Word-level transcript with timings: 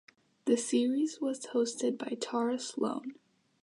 The 0.45 0.57
series 0.57 1.21
was 1.21 1.45
hosted 1.53 1.99
by 1.99 2.17
Tara 2.19 2.57
Slone. 2.57 3.13